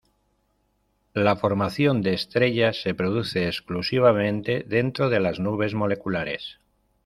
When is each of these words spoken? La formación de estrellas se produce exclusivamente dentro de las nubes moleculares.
La 1.13 1.35
formación 1.35 2.01
de 2.01 2.15
estrellas 2.15 2.81
se 2.81 2.95
produce 2.95 3.45
exclusivamente 3.45 4.63
dentro 4.67 5.11
de 5.11 5.19
las 5.19 5.39
nubes 5.39 5.75
moleculares. 5.75 6.57